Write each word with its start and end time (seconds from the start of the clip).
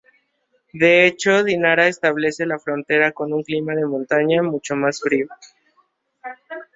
De 0.73 1.05
hecho, 1.05 1.43
Dinara 1.43 1.87
establece 1.87 2.47
la 2.47 2.57
frontera 2.57 3.11
con 3.11 3.33
un 3.33 3.43
clima 3.43 3.75
de 3.75 3.85
montaña 3.85 4.41
mucho 4.41 4.75
más 4.75 4.99
frío. 4.99 5.27